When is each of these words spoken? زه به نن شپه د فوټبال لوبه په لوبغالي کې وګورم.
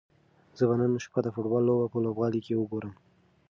زه 0.57 0.63
به 0.69 0.75
نن 0.79 0.91
شپه 1.03 1.19
د 1.23 1.27
فوټبال 1.35 1.63
لوبه 1.67 1.85
په 1.91 1.97
لوبغالي 2.05 2.39
کې 2.45 2.53
وګورم. 2.57 2.93